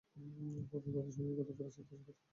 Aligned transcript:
পথে 0.69 0.89
তাঁদের 0.95 1.13
সঙ্গে 1.15 1.33
কতিপয় 1.39 1.55
ফেরেশতার 1.57 1.75
সাক্ষাৎ 1.77 1.99
ঘটে। 2.07 2.21